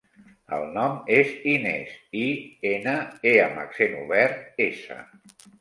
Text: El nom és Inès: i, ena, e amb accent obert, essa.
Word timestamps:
El 0.55 0.63
nom 0.77 0.95
és 1.17 1.33
Inès: 1.51 1.93
i, 2.23 2.25
ena, 2.71 2.97
e 3.33 3.37
amb 3.45 3.63
accent 3.67 3.97
obert, 4.03 4.45
essa. 4.71 5.03